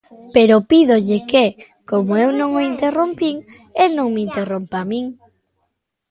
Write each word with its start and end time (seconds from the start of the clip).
Pero 0.35 0.55
pídolle 0.71 1.17
que, 1.31 1.45
como 1.89 2.11
eu 2.23 2.29
non 2.39 2.49
o 2.59 2.61
interrompín, 2.71 3.35
el 3.83 3.89
no 3.97 4.05
me 4.13 4.21
interrompa 4.27 4.77
a 4.81 4.87
min. 4.91 5.05